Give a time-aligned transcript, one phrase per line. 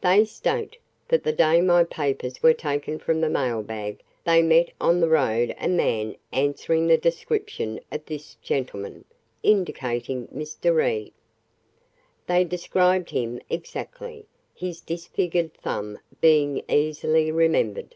[0.00, 0.76] They state
[1.06, 5.54] that the day my papers were taken from the mailbag they met on the road
[5.56, 9.04] a man answering the description of this gentleman,"
[9.44, 10.74] indicating Mr.
[10.74, 11.12] Reed.
[12.26, 17.94] "They described him exactly, his disfigured thumb being easily remembered.